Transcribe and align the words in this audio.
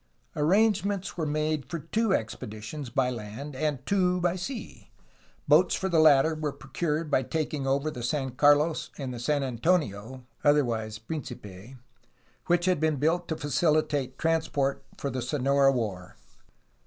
Arrangements 0.35 1.15
were 1.15 1.27
made 1.27 1.69
for 1.69 1.77
two 1.77 2.11
expeditions 2.11 2.89
by 2.89 3.11
land 3.11 3.55
and 3.55 3.85
two 3.85 4.19
by 4.19 4.35
sea. 4.35 4.89
Boats 5.47 5.75
for 5.75 5.89
the 5.89 5.99
latter 5.99 6.33
were 6.33 6.51
procured 6.51 7.11
by 7.11 7.21
taking 7.21 7.67
over 7.67 7.91
the 7.91 8.01
San 8.01 8.31
Carlos 8.31 8.89
and 8.97 9.13
the 9.13 9.19
San 9.19 9.43
Antonio 9.43 10.25
(otherwise 10.43 10.97
Principe) 10.97 11.45
y 11.67 11.75
which 12.47 12.65
had 12.65 12.79
been 12.79 12.95
built 12.95 13.27
to 13.27 13.37
facilitate 13.37 14.17
transport 14.17 14.83
for 14.97 15.11
the 15.11 15.21
Sonora 15.21 15.71
war. 15.71 16.15